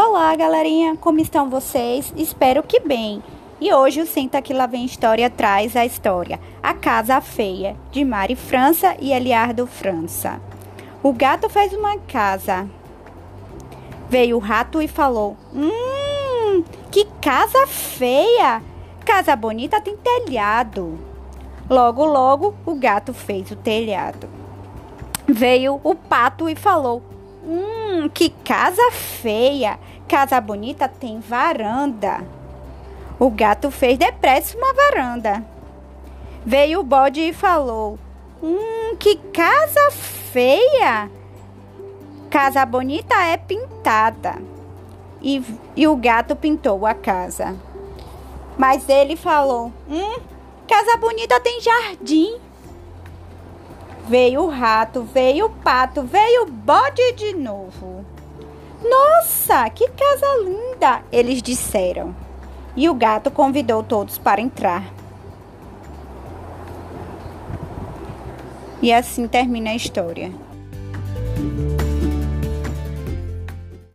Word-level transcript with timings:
Olá, 0.00 0.36
galerinha, 0.36 0.96
como 0.96 1.18
estão 1.18 1.50
vocês? 1.50 2.14
Espero 2.16 2.62
que 2.62 2.78
bem. 2.78 3.20
E 3.60 3.74
hoje 3.74 4.00
o 4.00 4.06
Senta 4.06 4.40
Que 4.40 4.54
Lá 4.54 4.64
Vem 4.64 4.84
História 4.84 5.28
traz 5.28 5.74
a 5.74 5.84
história 5.84 6.38
A 6.62 6.72
Casa 6.72 7.20
Feia, 7.20 7.74
de 7.90 8.04
Mari 8.04 8.36
França 8.36 8.94
e 9.00 9.12
Eliardo 9.12 9.66
França. 9.66 10.40
O 11.02 11.12
gato 11.12 11.48
fez 11.48 11.72
uma 11.72 11.98
casa. 11.98 12.68
Veio 14.08 14.36
o 14.36 14.38
rato 14.38 14.80
e 14.80 14.86
falou: 14.86 15.36
Hum, 15.52 16.62
que 16.92 17.04
casa 17.20 17.66
feia! 17.66 18.62
Casa 19.04 19.34
bonita 19.34 19.80
tem 19.80 19.96
telhado. 19.96 20.96
Logo, 21.68 22.04
logo, 22.04 22.54
o 22.64 22.76
gato 22.76 23.12
fez 23.12 23.50
o 23.50 23.56
telhado. 23.56 24.28
Veio 25.26 25.80
o 25.82 25.92
pato 25.96 26.48
e 26.48 26.54
falou: 26.54 27.02
Hum, 27.50 28.10
que 28.10 28.28
casa 28.28 28.90
feia! 28.92 29.78
Casa 30.06 30.38
bonita 30.38 30.86
tem 30.86 31.18
varanda. 31.18 32.22
O 33.18 33.30
gato 33.30 33.70
fez 33.70 33.96
depressa 33.96 34.54
uma 34.54 34.74
varanda. 34.74 35.42
Veio 36.44 36.80
o 36.80 36.82
bode 36.82 37.22
e 37.22 37.32
falou: 37.32 37.98
Hum, 38.42 38.96
que 38.98 39.16
casa 39.32 39.90
feia! 39.90 41.10
Casa 42.28 42.66
bonita 42.66 43.14
é 43.14 43.38
pintada. 43.38 44.36
E, 45.22 45.42
e 45.74 45.88
o 45.88 45.96
gato 45.96 46.36
pintou 46.36 46.84
a 46.84 46.92
casa. 46.92 47.56
Mas 48.58 48.86
ele 48.90 49.16
falou: 49.16 49.72
Hum, 49.88 50.20
casa 50.68 50.98
bonita 50.98 51.40
tem 51.40 51.62
jardim. 51.62 52.38
Veio 54.08 54.44
o 54.44 54.48
rato, 54.48 55.02
veio 55.02 55.46
o 55.46 55.50
pato, 55.50 56.02
veio 56.02 56.44
o 56.44 56.50
bode 56.50 57.12
de 57.12 57.34
novo. 57.34 58.06
Nossa, 58.82 59.68
que 59.68 59.86
casa 59.90 60.26
linda! 60.42 61.02
Eles 61.12 61.42
disseram. 61.42 62.16
E 62.74 62.88
o 62.88 62.94
gato 62.94 63.30
convidou 63.30 63.82
todos 63.82 64.16
para 64.16 64.40
entrar. 64.40 64.82
E 68.80 68.90
assim 68.90 69.28
termina 69.28 69.70
a 69.70 69.76
história. 69.76 70.32